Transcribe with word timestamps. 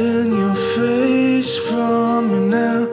hiding 0.00 0.30
your 0.32 0.54
face 0.54 1.58
from 1.68 2.30
me 2.30 2.48
now 2.48 2.86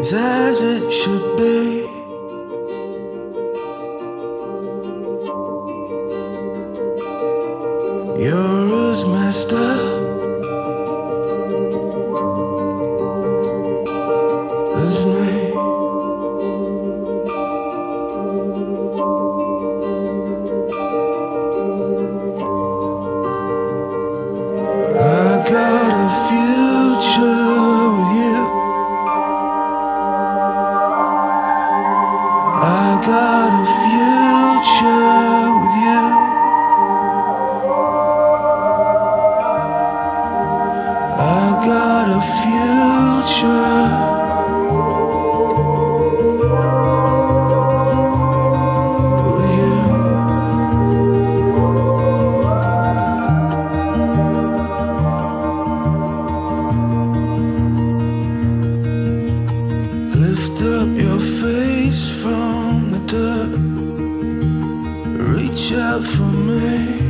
is 0.00 0.12
as 0.12 0.62
it 0.62 0.90
should 0.92 1.36
be. 1.36 1.86
You're 8.22 8.90
as 8.90 9.04
messed 9.06 9.52
up 9.52 9.79
got 33.06 33.52
a 33.52 33.66
future 33.80 35.50
with 35.60 35.76
you. 35.84 36.04
I 41.18 41.64
got 41.64 42.08
a 42.08 42.20
future. 42.40 44.19
Out 65.72 66.02
for 66.02 66.22
me. 66.22 67.09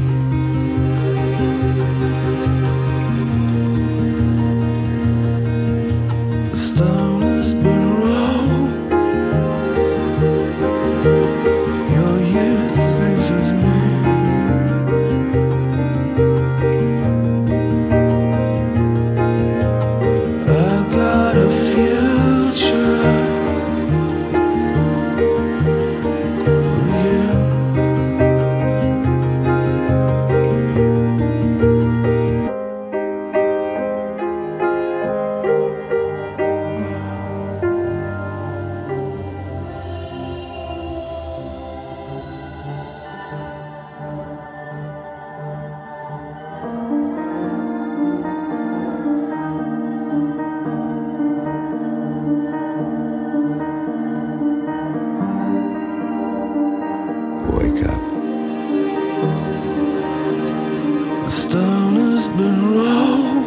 Stone 61.30 61.94
has 61.94 62.26
been 62.28 62.74
rolled. 62.74 63.46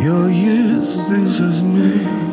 Your 0.00 0.30
youth 0.30 1.08
this 1.10 1.38
is 1.38 1.62
me. 1.62 2.27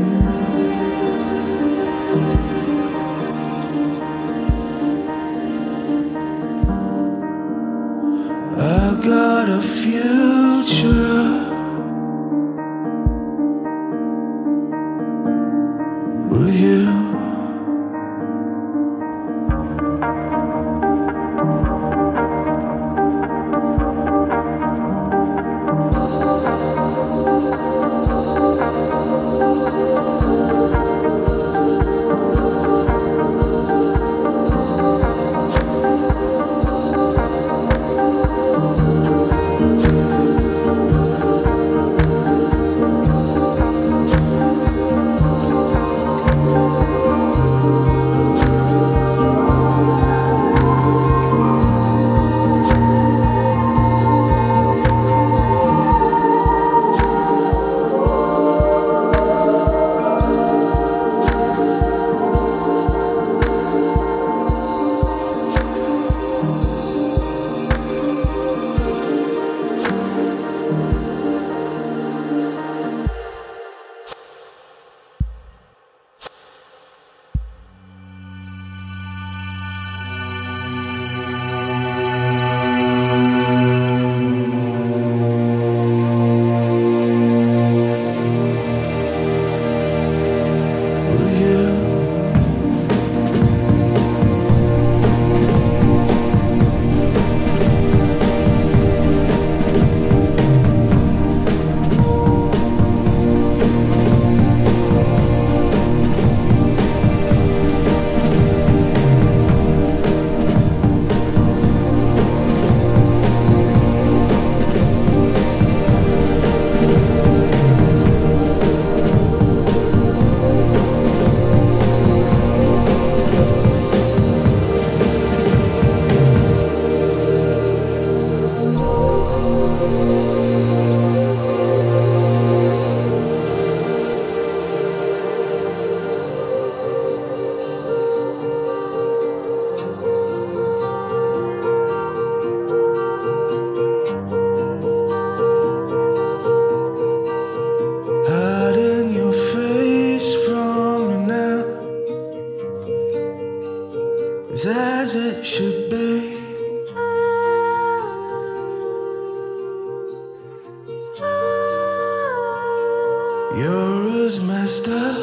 You're 163.56 164.26
as 164.26 164.42
messed 164.42 164.90
up 164.90 165.16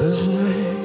as 0.00 0.26
me. 0.26 0.83